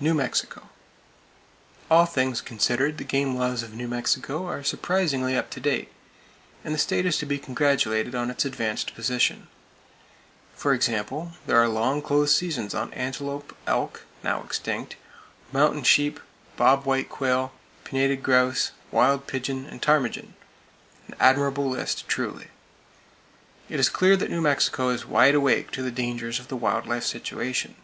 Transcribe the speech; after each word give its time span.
New 0.00 0.14
Mexico: 0.14 0.70
All 1.90 2.06
things 2.06 2.40
considered, 2.40 2.96
the 2.96 3.04
game 3.04 3.36
laws 3.36 3.62
of 3.62 3.74
New 3.74 3.86
Mexico 3.86 4.46
are 4.46 4.64
surprisingly 4.64 5.36
up 5.36 5.50
to 5.50 5.60
date, 5.60 5.92
and 6.64 6.74
the 6.74 6.78
state 6.78 7.04
is 7.04 7.18
to 7.18 7.26
be 7.26 7.38
congratulated 7.38 8.14
on 8.14 8.30
its 8.30 8.46
advanced 8.46 8.94
position. 8.94 9.46
For 10.54 10.72
example, 10.72 11.32
there 11.46 11.58
are 11.58 11.68
long 11.68 12.00
close 12.00 12.34
seasons 12.34 12.72
on 12.74 12.94
antelope, 12.94 13.54
elk 13.66 14.06
(now 14.24 14.42
extinct!), 14.42 14.96
mountain 15.52 15.82
sheep, 15.82 16.18
bob 16.56 16.86
white 16.86 17.10
quail, 17.10 17.52
pinnated 17.84 18.22
grouse, 18.22 18.70
wild 18.90 19.26
pigeon 19.26 19.66
and 19.66 19.82
ptarmigan,—an 19.82 21.14
admirable 21.20 21.68
list, 21.68 22.08
truly. 22.08 22.48
It 23.68 23.78
is 23.78 23.90
clear 23.90 24.16
that 24.16 24.30
New 24.30 24.40
Mexico 24.40 24.88
is 24.88 25.04
wide 25.04 25.34
awake 25.34 25.70
to 25.72 25.82
the 25.82 25.90
dangers 25.90 26.38
of 26.40 26.48
the 26.48 26.56
wild 26.56 26.86
life 26.86 27.04
situation. 27.04 27.74